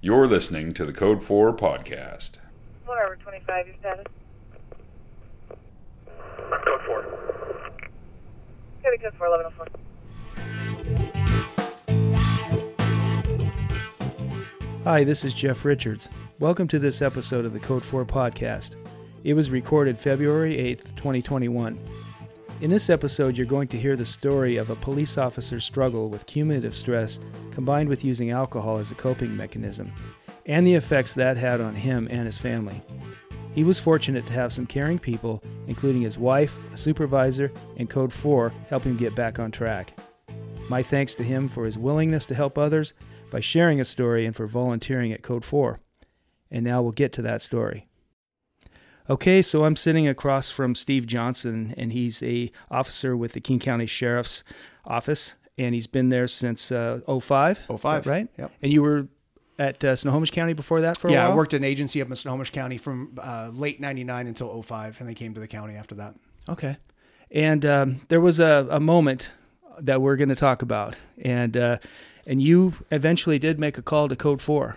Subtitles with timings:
[0.00, 2.38] You're listening to the Code 4 podcast.
[2.86, 4.04] Whatever, 25, your status.
[6.38, 7.02] Code 4.
[8.84, 9.66] Cody code 4, 1104.
[14.84, 16.08] Hi, this is Jeff Richards.
[16.38, 18.76] Welcome to this episode of the Code 4 podcast.
[19.24, 21.76] It was recorded February 8th, 2021.
[22.60, 26.26] In this episode, you're going to hear the story of a police officer's struggle with
[26.26, 27.20] cumulative stress
[27.52, 29.92] combined with using alcohol as a coping mechanism,
[30.44, 32.82] and the effects that had on him and his family.
[33.54, 38.12] He was fortunate to have some caring people, including his wife, a supervisor, and Code
[38.12, 39.96] 4, help him get back on track.
[40.68, 42.92] My thanks to him for his willingness to help others
[43.30, 45.78] by sharing a story and for volunteering at Code 4.
[46.50, 47.87] And now we'll get to that story.
[49.10, 53.58] Okay, so I'm sitting across from Steve Johnson, and he's a officer with the King
[53.58, 54.44] County Sheriff's
[54.84, 57.58] Office, and he's been there since uh, 05.
[57.78, 58.28] 05, right?
[58.36, 58.52] yep.
[58.62, 59.08] And you were
[59.58, 61.28] at uh, Snohomish County before that for a yeah?
[61.28, 65.08] I worked an agency up in Snohomish County from uh, late 99 until 05, and
[65.08, 66.14] they came to the county after that.
[66.48, 66.76] Okay.
[67.30, 69.30] And um, there was a, a moment
[69.78, 71.78] that we're going to talk about, and uh,
[72.26, 74.76] and you eventually did make a call to Code 4.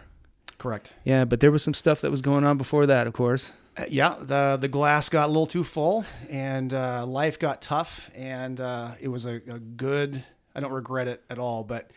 [0.58, 0.92] Correct.
[1.04, 3.52] Yeah, but there was some stuff that was going on before that, of course.
[3.78, 8.10] Uh, yeah, the the glass got a little too full, and uh, life got tough,
[8.14, 10.24] and uh, it was a, a good.
[10.54, 11.90] I don't regret it at all, but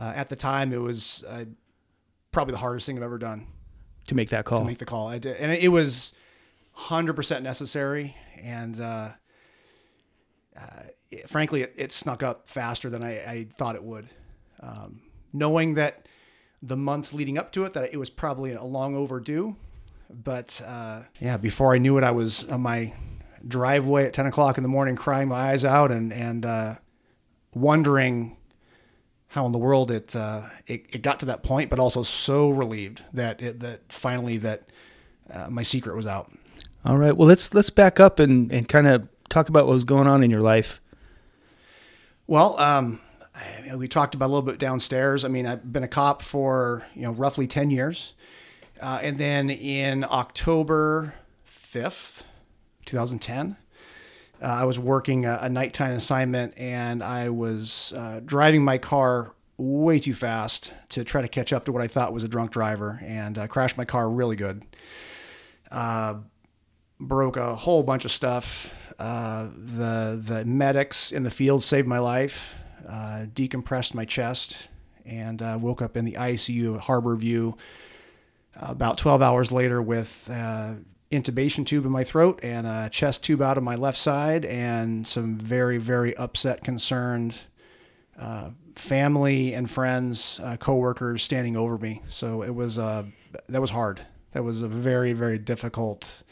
[0.00, 1.44] uh, at the time, it was uh,
[2.30, 3.48] probably the hardest thing I've ever done
[4.06, 4.60] To make that call.
[4.60, 5.08] to make the call.
[5.08, 6.14] I did, and it was
[6.72, 9.10] hundred percent necessary, and uh,
[10.56, 14.08] uh, it- frankly, it, it snuck up faster than I, I thought it would.
[14.60, 15.00] Um,
[15.32, 16.06] knowing that
[16.62, 19.56] the months leading up to it, that it was probably a long overdue,
[20.22, 22.92] but uh, yeah, before I knew it, I was on my
[23.46, 26.74] driveway at ten o'clock in the morning, crying my eyes out, and and uh,
[27.54, 28.36] wondering
[29.28, 32.50] how in the world it, uh, it it got to that point, but also so
[32.50, 34.68] relieved that it, that finally that
[35.30, 36.30] uh, my secret was out.
[36.84, 37.16] All right.
[37.16, 40.22] Well, let's let's back up and, and kind of talk about what was going on
[40.22, 40.80] in your life.
[42.26, 43.00] Well, um,
[43.34, 45.24] I- we talked about a little bit downstairs.
[45.24, 48.13] I mean, I've been a cop for you know roughly ten years,
[48.84, 52.26] uh, and then in October fifth,
[52.84, 53.56] two thousand ten,
[54.42, 59.34] uh, I was working a, a nighttime assignment, and I was uh, driving my car
[59.56, 62.50] way too fast to try to catch up to what I thought was a drunk
[62.50, 64.62] driver, and uh, crashed my car really good.
[65.70, 66.16] Uh,
[67.00, 68.70] broke a whole bunch of stuff.
[68.98, 72.52] Uh, the the medics in the field saved my life,
[72.86, 74.68] uh, decompressed my chest,
[75.06, 77.58] and woke up in the ICU at Harborview
[78.56, 80.74] about 12 hours later with uh,
[81.10, 85.06] intubation tube in my throat and a chest tube out of my left side, and
[85.06, 87.38] some very very upset, concerned
[88.18, 92.02] uh, family and friends, uh, coworkers standing over me.
[92.08, 93.04] So it was uh,
[93.48, 94.00] that was hard.
[94.32, 96.22] That was a very very difficult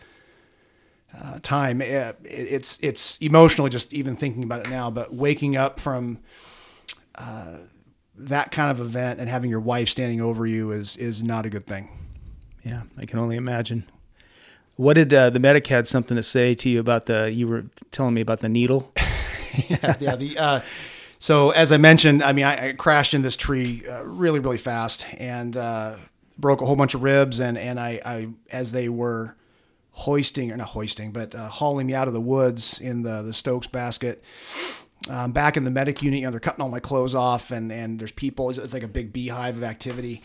[1.16, 1.80] uh, time.
[1.80, 4.90] It, it's it's emotional just even thinking about it now.
[4.90, 6.18] But waking up from
[7.14, 7.58] uh,
[8.16, 11.50] that kind of event and having your wife standing over you is is not a
[11.50, 11.88] good thing.
[12.64, 13.84] Yeah, I can only imagine.
[14.76, 17.30] What did uh, the medic had something to say to you about the?
[17.30, 18.92] You were telling me about the needle.
[19.68, 20.16] yeah, yeah.
[20.16, 20.60] The uh,
[21.18, 24.58] so as I mentioned, I mean, I, I crashed in this tree uh, really, really
[24.58, 25.96] fast and uh,
[26.38, 27.38] broke a whole bunch of ribs.
[27.38, 29.36] And and I, I as they were
[29.92, 33.32] hoisting or not hoisting, but uh, hauling me out of the woods in the the
[33.32, 34.22] Stokes basket.
[35.08, 37.70] Um, back in the medic unit, you know, they're cutting all my clothes off, and
[37.70, 38.50] and there's people.
[38.50, 40.22] It's, it's like a big beehive of activity.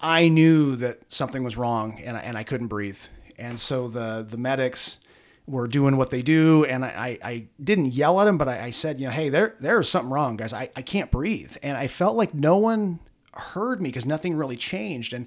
[0.00, 3.00] I knew that something was wrong, and I, and I couldn't breathe.
[3.38, 4.98] And so the the medics
[5.46, 6.88] were doing what they do, and I,
[7.22, 9.88] I, I didn't yell at them, but I, I said, you know, hey, there there's
[9.88, 10.52] something wrong, guys.
[10.52, 13.00] I, I can't breathe, and I felt like no one
[13.34, 15.12] heard me because nothing really changed.
[15.12, 15.26] And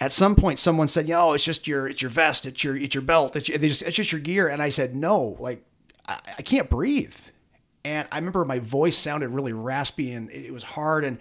[0.00, 2.94] at some point, someone said, "Yo, it's just your it's your vest, it's your it's
[2.94, 5.64] your belt, it's your, just, it's just your gear." And I said, "No, like
[6.06, 7.16] I, I can't breathe."
[7.84, 11.04] And I remember my voice sounded really raspy and it, it was hard.
[11.04, 11.18] And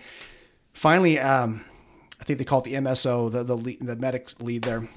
[0.73, 1.63] finally, um,
[2.19, 4.88] I think they call it the MSO, the the lead, the medic lead there.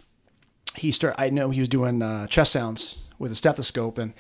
[0.77, 1.15] He start.
[1.19, 4.15] I know he was doing uh, chest sounds with a stethoscope, and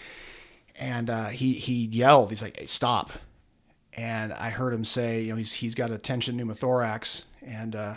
[0.76, 2.30] and uh, he he yelled.
[2.30, 3.10] He's like, hey, "Stop!"
[3.92, 7.96] And I heard him say, "You know, he's he's got a tension pneumothorax." And uh,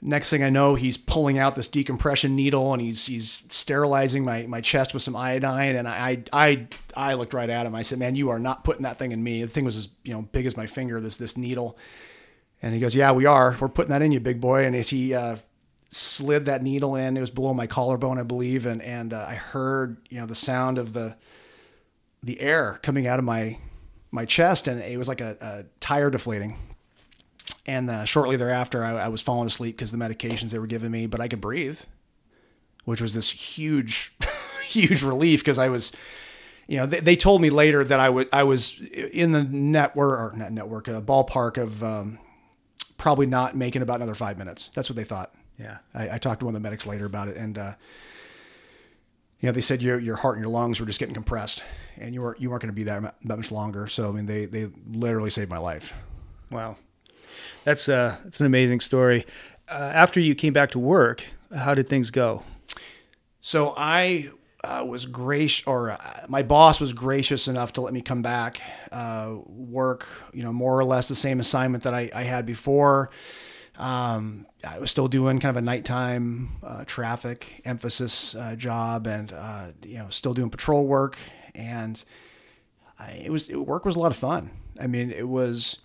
[0.00, 4.46] next thing I know, he's pulling out this decompression needle, and he's he's sterilizing my
[4.46, 5.76] my chest with some iodine.
[5.76, 6.66] And I I
[6.96, 7.74] I looked right at him.
[7.74, 9.88] I said, "Man, you are not putting that thing in me." The thing was as
[10.04, 11.00] you know big as my finger.
[11.00, 11.78] This this needle.
[12.62, 13.56] And he goes, "Yeah, we are.
[13.60, 15.36] We're putting that in you, big boy." And as he uh,
[15.90, 19.34] slid that needle in, it was below my collarbone, I believe, and and uh, I
[19.34, 21.16] heard you know the sound of the
[22.22, 23.58] the air coming out of my
[24.10, 26.56] my chest, and it was like a, a tire deflating.
[27.66, 30.90] and uh, shortly thereafter, I, I was falling asleep because the medications they were giving
[30.90, 31.80] me, but I could breathe,
[32.84, 34.14] which was this huge,
[34.62, 35.92] huge relief because I was,
[36.68, 40.34] you know, they, they told me later that I was I was in the network
[40.34, 42.18] or not network, a ballpark of um,
[43.02, 44.70] probably not making about another five minutes.
[44.74, 45.34] That's what they thought.
[45.58, 45.78] Yeah.
[45.92, 47.72] I, I talked to one of the medics later about it, and uh,
[49.40, 51.64] you know, they said your your heart and your lungs were just getting compressed,
[51.98, 53.88] and you were you weren't going to be there that much longer.
[53.88, 55.96] So I mean, they they literally saved my life.
[56.52, 56.76] Wow.
[57.64, 59.26] That's uh that's an amazing story.
[59.68, 62.44] Uh, after you came back to work, how did things go?
[63.40, 64.30] So I
[64.64, 68.60] uh, was gracious, or uh, my boss was gracious enough to let me come back,
[68.92, 73.10] uh, work, you know, more or less the same assignment that I, I had before.
[73.76, 79.32] Um, I was still doing kind of a nighttime uh, traffic emphasis uh, job, and
[79.32, 81.16] uh, you know, still doing patrol work.
[81.54, 82.02] And
[82.98, 84.50] I, it was it, work was a lot of fun.
[84.78, 85.78] I mean, it was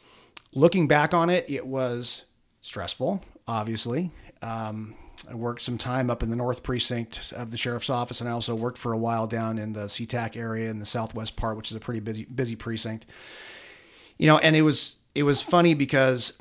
[0.53, 2.25] looking back on it, it was
[2.61, 4.11] stressful, obviously.
[4.41, 4.95] Um,
[5.29, 8.33] I worked some time up in the North Precinct of the Sheriff's Office, and I
[8.33, 11.69] also worked for a while down in the SeaTac area in the Southwest part, which
[11.69, 13.05] is a pretty busy busy precinct.
[14.17, 16.33] You know, and it was it was funny because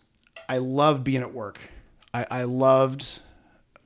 [0.49, 1.61] I loved being at work.
[2.15, 3.21] I, I loved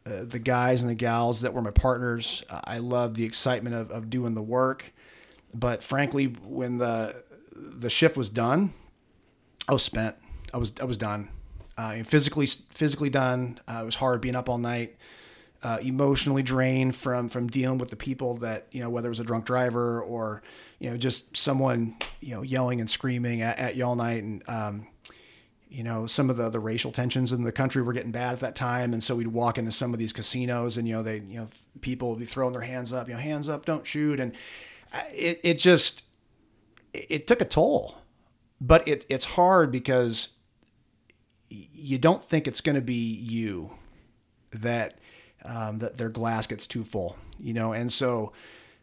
[0.05, 2.45] uh, the guys and the gals that were my partners.
[2.51, 4.93] I loved the excitement of, of doing the work.
[5.55, 7.25] But frankly, when the
[7.55, 8.75] the shift was done,
[9.67, 10.17] I was spent.
[10.53, 11.31] I was I was done.
[11.81, 13.59] Uh, physically physically done.
[13.67, 14.97] Uh, it was hard being up all night.
[15.63, 19.21] Uh, emotionally drained from from dealing with the people that you know whether it was
[19.21, 20.43] a drunk driver or
[20.79, 24.43] you know just someone you know yelling and screaming at, at you all night and
[24.47, 24.87] um,
[25.71, 28.41] you know some of the the racial tensions in the country were getting bad at
[28.41, 31.17] that time and so we'd walk into some of these casinos and you know they
[31.17, 31.49] you know
[31.81, 34.33] people would be throwing their hands up you know hands up don't shoot and
[34.93, 36.05] uh, it it just
[36.93, 37.97] it took a toll
[38.61, 40.31] but it, it's hard because
[41.51, 43.73] you don't think it's going to be you
[44.53, 44.99] that
[45.45, 48.33] um, that their glass gets too full, you know, and so.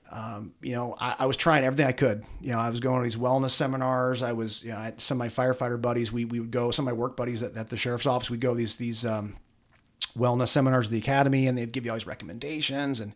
[0.10, 2.24] Um, you know, I, I, was trying everything I could.
[2.40, 4.24] You know, I was going to these wellness seminars.
[4.24, 6.88] I was, you know, I some of my firefighter buddies, we, we would go, some
[6.88, 9.36] of my work buddies at, at the sheriff's office, we'd go these, these, um,
[10.18, 13.14] wellness seminars at the academy and they'd give you all these recommendations and,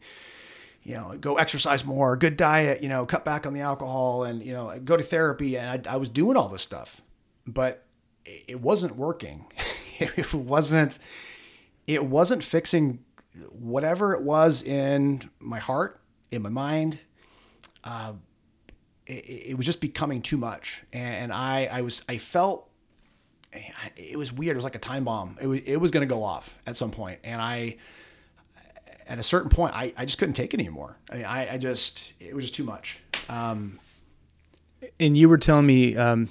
[0.84, 4.44] you know, go exercise more, good diet, you know, cut back on the alcohol and,
[4.44, 5.58] you know, go to therapy.
[5.58, 7.02] And I, I was doing all this stuff,
[7.46, 7.86] but
[8.26, 9.46] it wasn't working.
[10.00, 11.00] it wasn't,
[11.88, 13.00] it wasn't fixing
[13.50, 16.02] whatever it was in my heart,
[16.32, 17.00] in my mind.
[17.84, 18.14] Uh,
[19.06, 20.84] it, it, was just becoming too much.
[20.94, 22.70] And I, I was, I felt
[23.98, 24.56] it was weird.
[24.56, 25.38] It was like a time bomb.
[25.42, 26.92] It was, it was going to go off at some.
[27.24, 27.78] And I,
[29.08, 30.98] at a certain point, I, I just couldn't take it anymore.
[31.12, 33.00] I, I, I just, it was just too much.
[33.28, 33.80] Um,
[35.00, 36.30] and you were telling me um,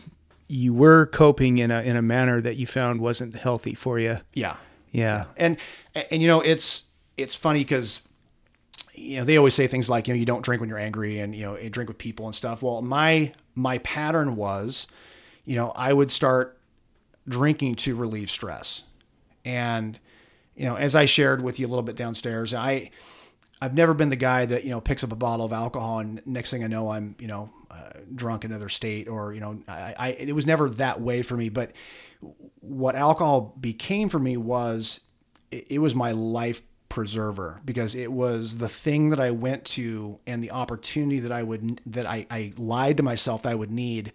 [0.50, 4.18] you were coping in a in a manner that you found wasn't healthy for you.
[4.34, 4.56] Yeah,
[4.90, 5.56] yeah, and
[5.94, 6.84] and you know it's
[7.16, 8.06] it's funny because
[8.94, 11.20] you know they always say things like you know you don't drink when you're angry
[11.20, 12.62] and you know you drink with people and stuff.
[12.62, 14.88] Well, my my pattern was,
[15.44, 16.58] you know, I would start
[17.28, 18.82] drinking to relieve stress,
[19.44, 20.00] and
[20.56, 22.90] you know as I shared with you a little bit downstairs, I
[23.62, 26.22] I've never been the guy that you know picks up a bottle of alcohol and
[26.26, 29.62] next thing I know I'm you know uh, drunk in another state or you know
[29.68, 31.48] I, I it was never that way for me.
[31.48, 31.72] But
[32.60, 35.00] what alcohol became for me was
[35.50, 40.18] it, it was my life preserver because it was the thing that I went to
[40.26, 43.70] and the opportunity that I would that I, I lied to myself that I would
[43.70, 44.12] need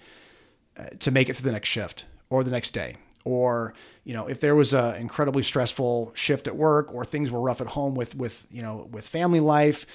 [0.78, 3.74] uh, to make it through the next shift or the next day or
[4.06, 7.60] you know if there was a incredibly stressful shift at work or things were rough
[7.60, 9.86] at home with with you know with family life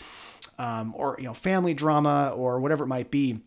[0.59, 3.41] um, or you know family drama or whatever it might be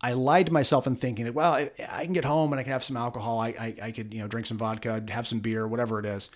[0.00, 2.62] I lied to myself in thinking that well I, I can get home and I
[2.64, 3.38] can have some alcohol.
[3.40, 6.30] I, I, I could you know drink some vodka have some beer whatever it is.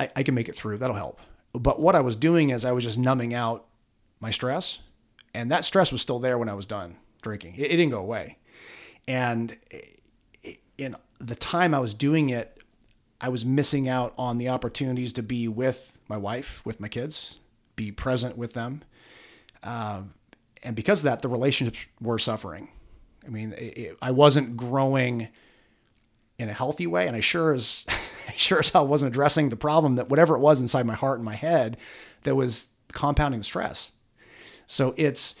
[0.00, 0.78] I, I can make it through.
[0.78, 1.20] That'll help.
[1.52, 3.66] But what I was doing is I was just numbing out
[4.20, 4.78] my stress
[5.34, 7.54] and that stress was still there when I was done drinking.
[7.56, 8.38] It, it didn't go away.
[9.06, 9.56] And
[10.78, 12.62] in the time I was doing it,
[13.20, 17.38] I was missing out on the opportunities to be with my wife, with my kids,
[17.76, 18.82] be present with them.
[19.62, 20.02] Uh,
[20.62, 22.68] and because of that, the relationships were suffering.
[23.26, 25.28] I mean, it, it, I wasn't growing
[26.38, 27.84] in a healthy way, and I sure as
[28.36, 31.24] sure as hell wasn't addressing the problem that whatever it was inside my heart and
[31.24, 31.76] my head
[32.22, 33.90] that was compounding the stress.
[34.66, 35.34] So it's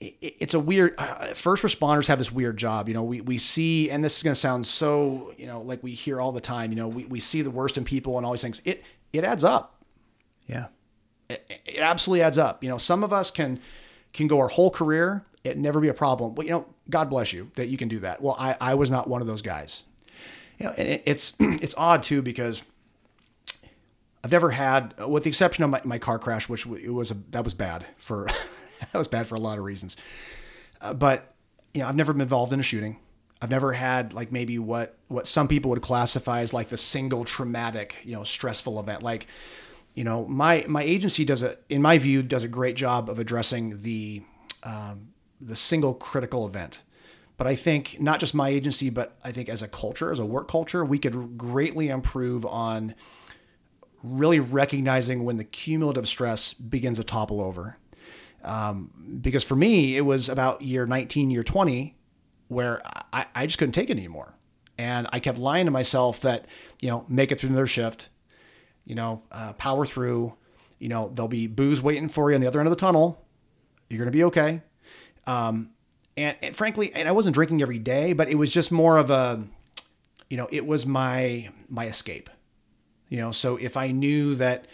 [0.00, 3.90] it's a weird uh, first responders have this weird job you know we, we see
[3.90, 6.70] and this is going to sound so you know like we hear all the time
[6.70, 8.84] you know we, we see the worst in people and all these things it
[9.14, 9.82] it adds up
[10.46, 10.66] yeah
[11.30, 13.58] it, it absolutely adds up you know some of us can
[14.12, 16.34] can go our whole career it never be a problem.
[16.34, 18.20] Well, you know, God bless you that you can do that.
[18.20, 19.84] Well, I, I was not one of those guys.
[20.58, 22.62] You know, and it, it's it's odd too because
[24.24, 27.14] I've never had, with the exception of my, my car crash, which it was a,
[27.30, 28.28] that was bad for
[28.92, 29.96] that was bad for a lot of reasons.
[30.80, 31.34] Uh, but
[31.74, 32.98] you know, I've never been involved in a shooting.
[33.40, 37.24] I've never had like maybe what what some people would classify as like the single
[37.24, 39.02] traumatic, you know, stressful event.
[39.02, 39.26] Like,
[39.94, 43.18] you know, my my agency does a, in my view, does a great job of
[43.18, 44.22] addressing the
[44.62, 45.08] um,
[45.40, 46.82] the single critical event.
[47.36, 50.24] But I think not just my agency, but I think as a culture, as a
[50.24, 52.94] work culture, we could greatly improve on
[54.02, 57.76] really recognizing when the cumulative stress begins to topple over.
[58.46, 61.96] Um, because for me, it was about year 19, year 20,
[62.48, 62.80] where
[63.12, 64.34] I, I just couldn't take it anymore.
[64.78, 66.46] And I kept lying to myself that,
[66.80, 68.08] you know, make it through another shift,
[68.84, 70.34] you know, uh, power through,
[70.78, 73.24] you know, there'll be booze waiting for you on the other end of the tunnel.
[73.90, 74.62] You're going to be okay.
[75.26, 75.70] Um,
[76.16, 79.10] and, and frankly, and I wasn't drinking every day, but it was just more of
[79.10, 79.42] a,
[80.30, 82.30] you know, it was my, my escape,
[83.08, 84.66] you know, so if I knew that,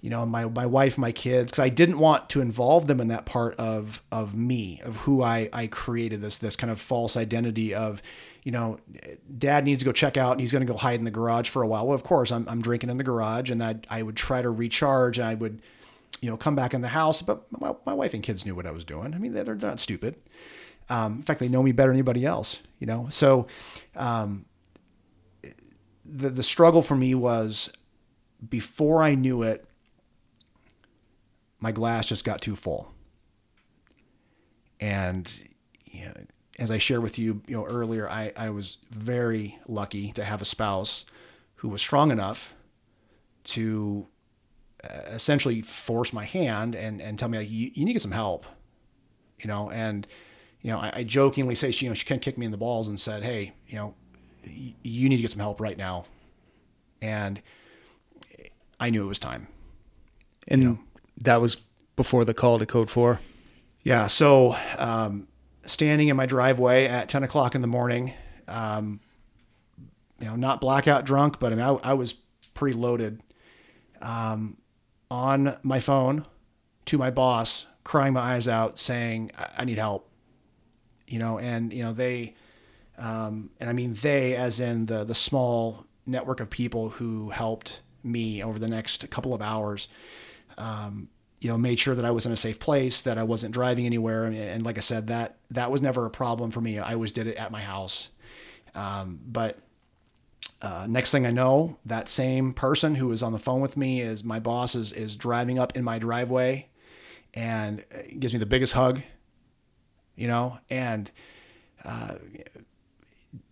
[0.00, 3.08] you know, my, my wife, my kids, cause I didn't want to involve them in
[3.08, 7.16] that part of, of me, of who I, I created this, this kind of false
[7.16, 8.02] identity of,
[8.44, 8.78] you know,
[9.36, 11.48] dad needs to go check out and he's going to go hide in the garage
[11.48, 11.86] for a while.
[11.86, 14.50] Well, of course I'm, I'm drinking in the garage and that I would try to
[14.50, 15.60] recharge and I would,
[16.20, 18.66] you know, come back in the house, but my, my wife and kids knew what
[18.66, 19.14] I was doing.
[19.14, 20.16] I mean, they're, they're not stupid.
[20.88, 23.08] Um, in fact, they know me better than anybody else, you know?
[23.10, 23.48] So,
[23.96, 24.44] um,
[26.04, 27.70] the, the struggle for me was
[28.48, 29.65] before I knew it,
[31.66, 32.94] my glass just got too full.
[34.78, 35.34] And
[35.84, 36.12] you know,
[36.60, 40.40] as I shared with you, you know, earlier, I, I was very lucky to have
[40.40, 41.04] a spouse
[41.56, 42.54] who was strong enough
[43.56, 44.06] to
[44.84, 48.02] uh, essentially force my hand and, and tell me, like, you, you need to get
[48.02, 48.46] some help,
[49.40, 50.06] you know, and,
[50.62, 52.52] you know, I, I jokingly say she, you know, she kind of kicked me in
[52.52, 53.94] the balls and said, Hey, you know,
[54.46, 56.04] y- you need to get some help right now.
[57.02, 57.42] And
[58.78, 59.48] I knew it was time.
[60.46, 60.78] And You know.
[61.18, 61.56] That was
[61.96, 63.20] before the call to Code 4.
[63.82, 64.06] Yeah.
[64.06, 65.28] So, um,
[65.64, 68.12] standing in my driveway at 10 o'clock in the morning,
[68.48, 69.00] um,
[70.20, 72.14] you know, not blackout drunk, but I, mean, I, I was
[72.54, 73.20] pretty loaded,
[74.00, 74.56] um,
[75.10, 76.24] on my phone
[76.86, 80.08] to my boss, crying my eyes out, saying, I, I need help,
[81.06, 82.34] you know, and, you know, they,
[82.98, 87.82] um, and I mean they, as in the, the small network of people who helped
[88.02, 89.88] me over the next couple of hours,
[90.58, 91.08] um,
[91.40, 93.86] you know, made sure that I was in a safe place, that I wasn't driving
[93.86, 94.24] anywhere.
[94.24, 96.78] And, and like I said, that, that was never a problem for me.
[96.78, 98.10] I always did it at my house.
[98.74, 99.58] Um, but,
[100.62, 104.00] uh, next thing I know, that same person who was on the phone with me
[104.00, 106.68] is my boss is, is driving up in my driveway
[107.34, 109.02] and uh, gives me the biggest hug,
[110.14, 111.10] you know, and,
[111.84, 112.16] uh,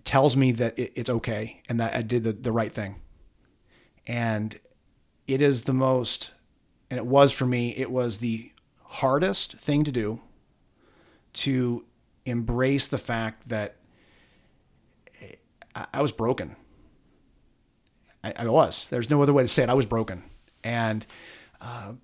[0.04, 2.96] tells me that it, it's okay and that I did the, the right thing.
[4.06, 4.58] And
[5.26, 6.32] it is the most,
[6.94, 8.52] and it was for me, it was the
[8.84, 10.20] hardest thing to do
[11.32, 11.84] to
[12.24, 13.74] embrace the fact that
[15.74, 16.54] I, was broken.
[18.22, 18.86] I, I, was.
[18.90, 19.70] There's no other way to say it.
[19.70, 20.22] I was broken.
[20.62, 21.04] And
[21.60, 21.94] uh,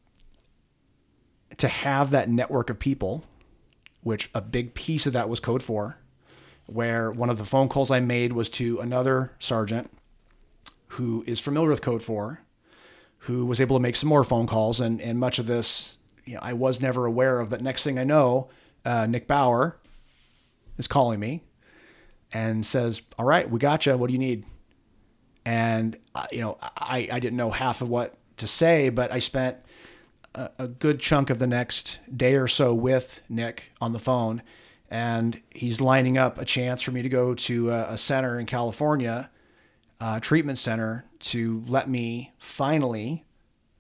[1.56, 3.22] to have that network of people,
[4.02, 5.98] which a big piece of that was Code 4,
[6.66, 9.88] where one of the phone calls I made was to another sergeant
[10.88, 12.40] who is familiar with Code 4,
[13.20, 14.80] who was able to make some more phone calls.
[14.80, 17.50] And, and much of this, you know, I was never aware of.
[17.50, 18.48] But next thing I know,
[18.84, 19.78] uh, Nick Bauer
[20.78, 21.42] is calling me
[22.32, 23.96] and says, All right, we got you.
[23.96, 24.44] What do you need?
[25.44, 29.18] And, uh, you know, I, I didn't know half of what to say, but I
[29.18, 29.56] spent
[30.34, 34.42] a, a good chunk of the next day or so with Nick on the phone
[34.90, 38.46] and he's lining up a chance for me to go to a, a center in
[38.46, 39.30] California,
[40.00, 43.24] a treatment center, to let me finally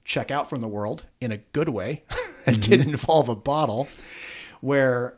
[0.04, 2.04] check out from the world in a good way.
[2.46, 3.88] it didn't involve a bottle
[4.60, 5.16] where,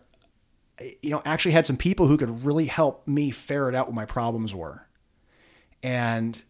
[1.01, 4.05] you know, actually had some people who could really help me ferret out what my
[4.05, 4.87] problems were.
[5.83, 6.43] And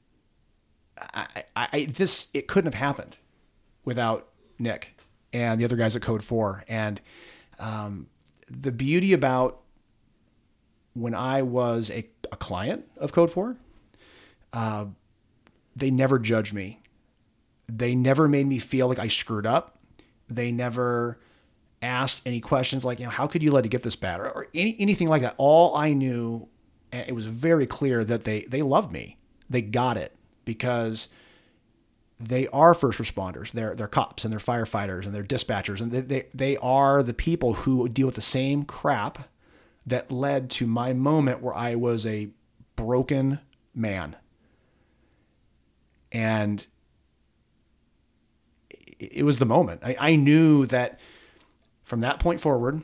[0.98, 3.16] I, I, I this, it couldn't have happened
[3.84, 4.96] without Nick
[5.32, 6.64] and the other guys at Code 4.
[6.68, 7.00] And,
[7.58, 8.08] um,
[8.50, 9.60] the beauty about
[10.94, 13.56] when I was a, a client of Code 4,
[14.52, 14.86] uh,
[15.74, 16.80] they never judged me.
[17.68, 19.78] They never made me feel like I screwed up.
[20.28, 21.18] They never
[21.80, 24.30] asked any questions like, you know, how could you let it get this bad or,
[24.30, 25.34] or any, anything like that.
[25.36, 26.48] All I knew,
[26.92, 29.18] eh, it was very clear that they, they loved me.
[29.50, 31.08] They got it because
[32.18, 33.52] they are first responders.
[33.52, 37.14] They're they're cops and they're firefighters and they're dispatchers and they, they they are the
[37.14, 39.28] people who deal with the same crap
[39.84, 42.30] that led to my moment where I was a
[42.76, 43.40] broken
[43.74, 44.16] man.
[46.12, 46.64] And
[48.98, 49.80] it was the moment.
[49.84, 51.00] I, I knew that
[51.82, 52.82] from that point forward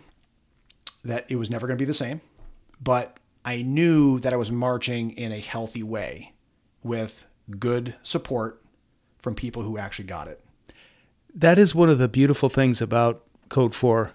[1.05, 2.21] that it was never going to be the same,
[2.81, 6.33] but I knew that I was marching in a healthy way
[6.83, 7.25] with
[7.59, 8.63] good support
[9.19, 10.45] from people who actually got it.
[11.35, 14.13] That is one of the beautiful things about Code 4.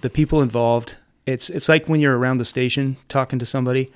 [0.00, 0.96] The people involved.
[1.26, 3.92] It's it's like when you're around the station talking to somebody.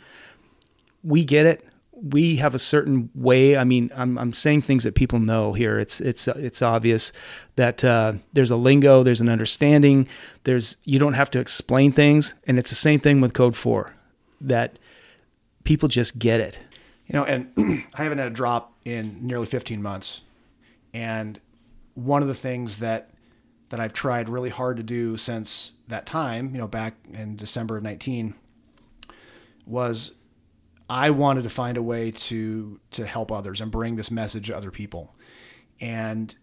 [1.03, 1.65] We get it.
[2.03, 3.57] We have a certain way.
[3.57, 5.79] I mean, I'm I'm saying things that people know here.
[5.79, 7.13] It's it's it's obvious
[7.57, 10.09] that uh, there's a lingo, there's an understanding.
[10.45, 13.95] There's you don't have to explain things, and it's the same thing with Code 4.
[14.41, 14.79] That
[15.65, 16.59] people just get it.
[17.07, 17.53] You know, and
[17.95, 20.23] I haven't had a drop in nearly 15 months.
[20.95, 21.41] And
[21.95, 23.11] one of the things that
[23.71, 27.77] that I've tried really hard to do since that time, you know, back in December
[27.77, 28.35] of 19
[29.65, 30.13] was
[30.91, 34.57] I wanted to find a way to to help others and bring this message to
[34.57, 35.15] other people.
[35.81, 36.35] And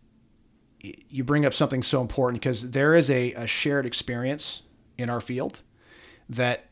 [0.81, 4.61] you bring up something so important because there is a, a shared experience
[4.97, 5.59] in our field
[6.29, 6.63] that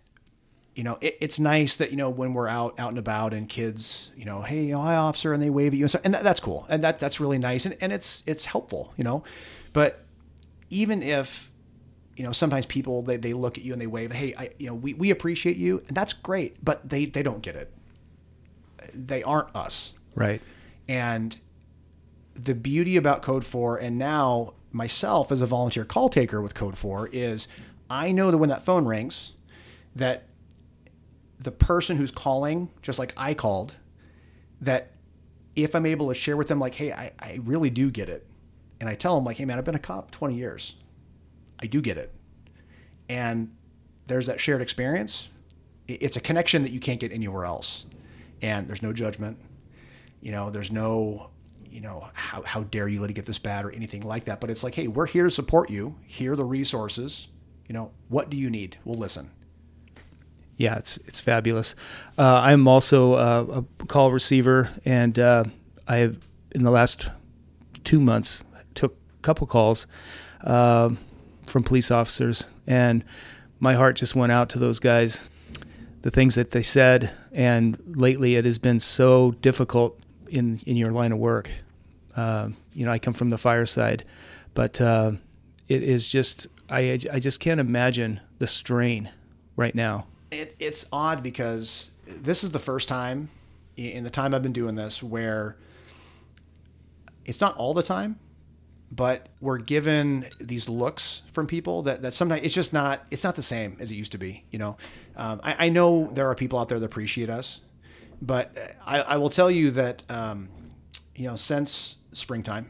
[0.73, 3.47] you know, it, it's nice that you know when we're out out and about and
[3.49, 6.13] kids, you know, hey, know, hi officer, and they wave at you, and, so, and
[6.13, 9.23] that, that's cool, and that that's really nice, and, and it's it's helpful, you know,
[9.71, 10.03] but
[10.69, 11.49] even if
[12.17, 14.67] you know sometimes people they, they look at you and they wave, hey, I, you
[14.67, 17.73] know, we, we appreciate you, and that's great, but they they don't get it.
[18.93, 20.41] They aren't us, Right.
[20.87, 21.37] and
[22.35, 26.77] the beauty about Code 4 and now myself as a volunteer call taker with Code
[26.77, 27.47] 4 is
[27.89, 29.31] I know that when that phone rings
[29.95, 30.23] that
[31.39, 33.75] the person who's calling, just like I called,
[34.59, 34.91] that
[35.55, 38.25] if I'm able to share with them like, hey, I, I really do get it.
[38.81, 40.75] And I tell them like, hey man, I've been a cop 20 years.
[41.59, 42.13] I do get it.
[43.09, 43.55] And
[44.07, 45.29] there's that shared experience.
[45.87, 47.85] It's a connection that you can't get anywhere else.
[48.41, 49.37] And there's no judgment.
[50.21, 51.29] You know, there's no,
[51.69, 54.41] you know, how, how dare you let it get this bad or anything like that.
[54.41, 55.95] But it's like, hey, we're here to support you.
[56.05, 57.27] Here are the resources.
[57.67, 58.77] You know, what do you need?
[58.83, 59.31] We'll listen.
[60.57, 61.75] Yeah, it's it's fabulous.
[62.17, 65.43] Uh, I'm also uh, a call receiver, and uh,
[65.87, 66.17] I have
[66.51, 67.07] in the last
[67.83, 68.41] two months
[68.73, 69.85] took a couple calls
[70.41, 70.91] uh,
[71.47, 73.03] from police officers, and
[73.59, 75.29] my heart just went out to those guys.
[76.01, 80.91] The things that they said, and lately it has been so difficult in in your
[80.91, 81.49] line of work.
[82.15, 84.03] Uh, you know, I come from the fireside,
[84.53, 85.13] but uh,
[85.67, 89.09] it is just I I just can't imagine the strain
[89.55, 90.05] right now.
[90.31, 93.29] it, it's odd because this is the first time
[93.77, 95.57] in the time I've been doing this where
[97.25, 98.19] it's not all the time,
[98.91, 103.35] but we're given these looks from people that, that sometimes it's just not it's not
[103.35, 104.43] the same as it used to be.
[104.51, 104.77] You know,
[105.15, 107.61] um, I, I know there are people out there that appreciate us,
[108.21, 110.49] but I, I will tell you that um,
[111.15, 112.69] you know since springtime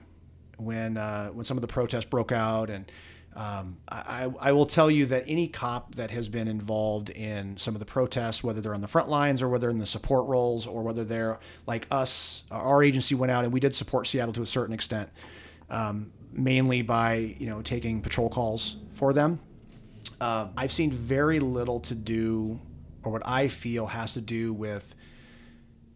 [0.58, 2.92] when uh, when some of the protests broke out and
[3.36, 7.76] um, I, I will tell you that any cop that has been involved in some
[7.76, 10.66] of the protests, whether they're on the front lines or whether in the support roles
[10.66, 14.42] or whether they're like us, our agency went out and we did support Seattle to
[14.42, 15.10] a certain extent,
[15.70, 19.40] um, mainly by you know taking patrol calls for them.
[20.22, 22.60] Uh, I've seen very little to do,
[23.04, 24.96] or what I feel has to do with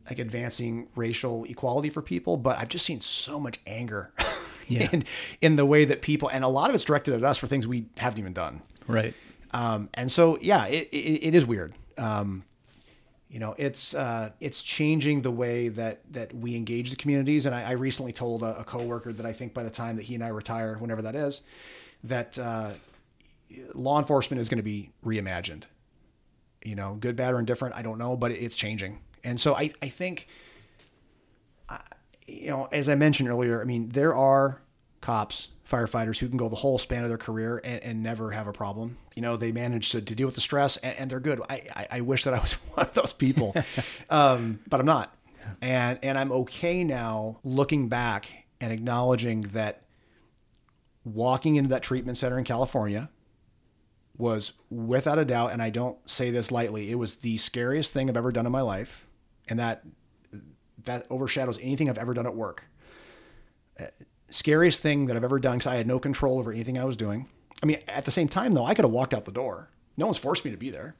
[0.09, 4.11] like advancing racial equality for people, but I've just seen so much anger
[4.67, 4.87] Yeah.
[4.91, 5.03] in
[5.41, 7.65] in the way that people and a lot of it's directed at us for things
[7.67, 8.61] we haven't even done.
[8.87, 9.13] Right.
[9.51, 11.73] Um, and so yeah, it, it, it is weird.
[11.97, 12.43] Um,
[13.29, 17.45] you know, it's uh, it's changing the way that that we engage the communities.
[17.45, 20.03] And I, I recently told a, a coworker that I think by the time that
[20.03, 21.41] he and I retire, whenever that is,
[22.03, 22.71] that uh,
[23.73, 25.63] law enforcement is going to be reimagined.
[26.63, 28.99] You know, good, bad, or indifferent, I don't know, but it's changing.
[29.23, 30.27] And so I, I think,
[32.27, 34.61] you know, as I mentioned earlier, I mean, there are
[35.01, 38.47] cops, firefighters who can go the whole span of their career and, and never have
[38.47, 38.97] a problem.
[39.15, 41.41] You know, they manage to, to deal with the stress and, and they're good.
[41.49, 43.55] I, I, I wish that I was one of those people,
[44.09, 45.15] um, but I'm not.
[45.61, 48.27] And, and I'm okay now looking back
[48.61, 49.83] and acknowledging that
[51.03, 53.09] walking into that treatment center in California
[54.17, 58.09] was without a doubt, and I don't say this lightly, it was the scariest thing
[58.09, 59.07] I've ever done in my life.
[59.47, 59.83] And that
[60.83, 62.65] that overshadows anything I've ever done at work.
[64.29, 66.97] Scariest thing that I've ever done because I had no control over anything I was
[66.97, 67.27] doing.
[67.61, 69.69] I mean, at the same time though, I could have walked out the door.
[69.97, 70.95] No one's forced me to be there.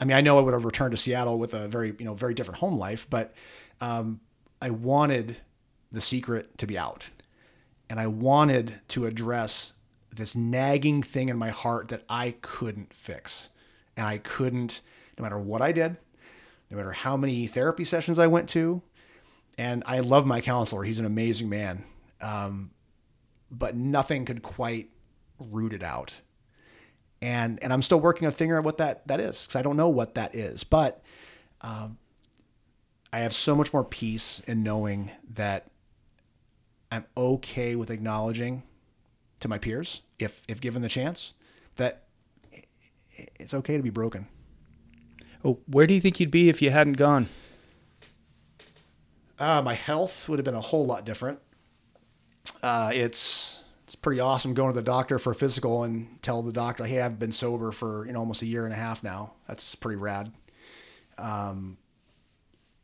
[0.00, 2.14] I mean, I know I would have returned to Seattle with a very, you know,
[2.14, 3.32] very different home life, but
[3.80, 4.20] um,
[4.60, 5.36] I wanted
[5.90, 7.08] the secret to be out.
[7.88, 9.72] And I wanted to address
[10.14, 13.48] this nagging thing in my heart that I couldn't fix.
[13.96, 14.82] And I couldn't,
[15.16, 15.96] no matter what I did,
[16.70, 18.82] no matter how many therapy sessions I went to.
[19.56, 20.82] And I love my counselor.
[20.82, 21.84] He's an amazing man.
[22.20, 22.70] Um,
[23.50, 24.90] but nothing could quite
[25.38, 26.14] root it out.
[27.22, 29.76] And, and I'm still working on figuring out what that, that is because I don't
[29.76, 30.64] know what that is.
[30.64, 31.02] But
[31.60, 31.98] um,
[33.12, 35.70] I have so much more peace in knowing that
[36.90, 38.62] I'm okay with acknowledging
[39.40, 41.34] to my peers, if if given the chance,
[41.76, 42.04] that
[43.36, 44.28] it's okay to be broken.
[45.44, 47.28] Oh, where do you think you'd be if you hadn't gone?
[49.38, 51.40] Uh, my health would have been a whole lot different.
[52.62, 56.52] Uh, it's it's pretty awesome going to the doctor for a physical and tell the
[56.52, 59.34] doctor, "Hey, I've been sober for you know almost a year and a half now."
[59.46, 60.32] That's pretty rad.
[61.18, 61.78] Um,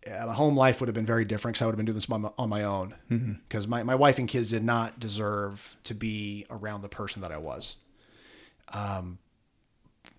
[0.07, 1.95] yeah, my home life would have been very different because I would have been doing
[1.95, 2.95] this on my, on my own.
[3.49, 7.31] Because my, my wife and kids did not deserve to be around the person that
[7.31, 7.77] I was.
[8.73, 9.19] Um,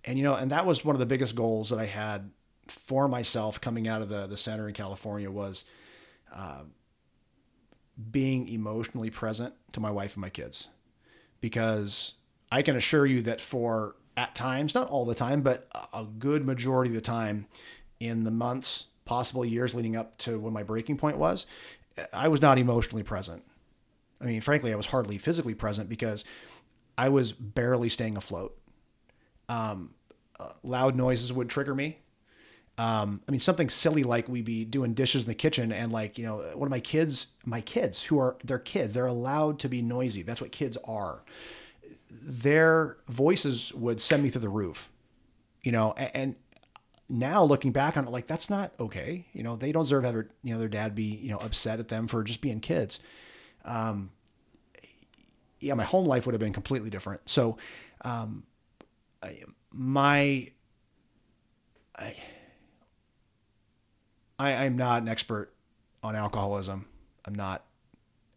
[0.05, 2.31] and you know, and that was one of the biggest goals that I had
[2.67, 5.65] for myself coming out of the the center in California was
[6.33, 6.61] uh,
[8.11, 10.69] being emotionally present to my wife and my kids,
[11.41, 12.13] because
[12.51, 16.45] I can assure you that for at times, not all the time, but a good
[16.45, 17.47] majority of the time,
[17.99, 21.45] in the months, possible years leading up to when my breaking point was,
[22.11, 23.43] I was not emotionally present.
[24.21, 26.25] I mean, frankly, I was hardly physically present because
[26.97, 28.57] I was barely staying afloat.
[29.49, 29.91] Um,
[30.39, 31.99] uh, loud noises would trigger me.
[32.75, 36.17] Um, I mean, something silly like we be doing dishes in the kitchen and like,
[36.17, 39.69] you know, one of my kids, my kids who are, they're kids, they're allowed to
[39.69, 40.23] be noisy.
[40.23, 41.23] That's what kids are.
[42.09, 44.89] Their voices would send me through the roof,
[45.61, 46.35] you know, and, and
[47.09, 49.27] now looking back on it, like, that's not okay.
[49.33, 51.89] You know, they don't deserve their, you know, their dad be, you know, upset at
[51.89, 52.99] them for just being kids.
[53.65, 54.09] Um,
[55.59, 57.21] yeah, my home life would have been completely different.
[57.29, 57.57] So,
[58.01, 58.43] um,
[59.21, 60.49] I, my,
[61.95, 62.15] I,
[64.39, 65.53] I, I'm not an expert
[66.01, 66.85] on alcoholism.
[67.25, 67.63] I'm not,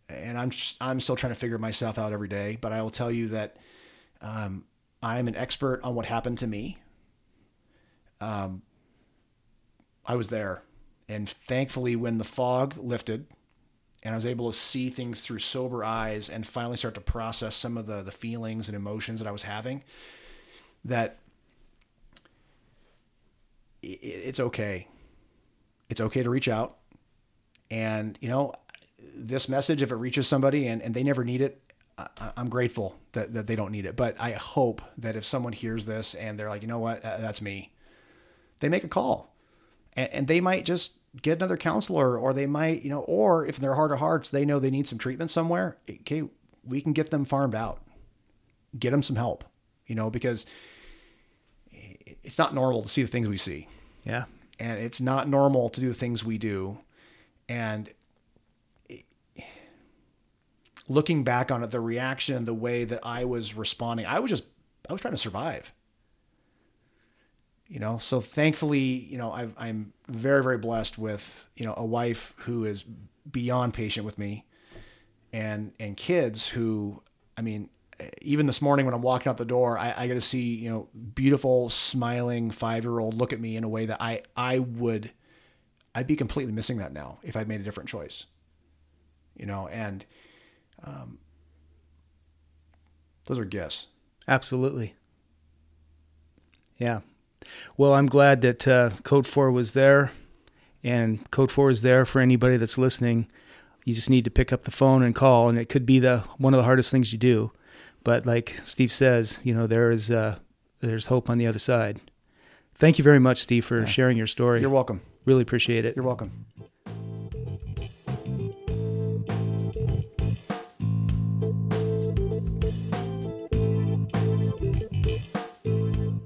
[0.09, 2.59] and I'm just, I'm still trying to figure myself out every day.
[2.61, 3.57] But I will tell you that
[4.21, 4.65] um,
[5.03, 6.79] I'm an expert on what happened to me.
[8.21, 8.63] Um,
[10.05, 10.63] I was there,
[11.09, 13.27] and thankfully, when the fog lifted,
[14.03, 17.57] and I was able to see things through sober eyes, and finally start to process
[17.57, 19.83] some of the the feelings and emotions that I was having,
[20.85, 21.19] that
[23.83, 24.87] it, it's okay
[25.89, 26.77] it's okay to reach out.
[27.71, 28.53] And, you know,
[29.15, 31.61] this message, if it reaches somebody and, and they never need it,
[31.99, 33.97] I, I'm grateful that, that they don't need it.
[33.97, 37.43] But I hope that if someone hears this and they're like, you know what, that's
[37.43, 37.73] me,
[38.61, 39.35] they make a call.
[39.95, 43.57] And, and they might just get another counselor or they might, you know, or if
[43.57, 46.25] their heart of hearts, they know they need some treatment somewhere, okay,
[46.65, 47.81] we can get them farmed out,
[48.79, 49.45] get them some help,
[49.87, 50.45] you know, because
[52.23, 53.69] it's not normal to see the things we see
[54.05, 54.25] Yeah.
[54.59, 56.79] And it's not normal to do the things we do.
[57.49, 57.91] And
[60.89, 64.45] looking back on it, the reaction, the way that I was responding, I was just,
[64.89, 65.73] I was trying to survive.
[67.69, 71.85] You know, so thankfully, you know, i I'm very, very blessed with, you know, a
[71.85, 72.85] wife who is
[73.31, 74.45] beyond patient with me
[75.33, 77.03] and, and kids who,
[77.37, 77.69] I mean,
[78.23, 80.71] even this morning when I'm walking out the door, I, I get to see, you
[80.71, 84.59] know, beautiful, smiling five year old look at me in a way that I, I
[84.59, 85.11] would,
[85.95, 88.27] I'd be completely missing that now if I'd made a different choice,
[89.35, 90.05] you know, and,
[90.85, 91.19] um,
[93.25, 93.87] those are gifts.
[94.29, 94.95] Absolutely.
[96.79, 97.01] Yeah.
[97.77, 100.13] Well, I'm glad that uh, Code 4 was there,
[100.83, 103.27] and Code 4 is there for anybody that's listening.
[103.85, 106.25] You just need to pick up the phone and call, and it could be the
[106.39, 107.53] one of the hardest things you do.
[108.07, 110.39] But like Steve says, you know, there is uh,
[110.79, 112.01] there's hope on the other side.
[112.77, 114.61] Thank you very much, Steve, for sharing your story.
[114.61, 115.01] You're welcome.
[115.25, 115.97] really appreciate it.
[115.97, 116.31] You're welcome.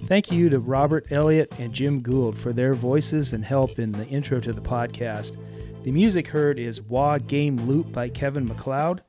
[0.06, 4.06] Thank you to Robert Elliott and Jim Gould for their voices and help in the
[4.08, 5.38] intro to the podcast.
[5.84, 9.00] The music heard is Wah Game Loop by Kevin MacLeod,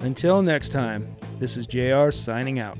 [0.00, 1.06] Until next time,
[1.38, 2.76] this is JR signing out.